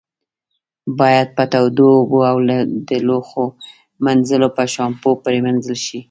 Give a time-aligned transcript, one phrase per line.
[0.99, 2.37] باید په تودو اوبو او
[2.89, 3.45] د لوښو
[4.05, 5.99] منځلو په شامپو پرېمنځل شي.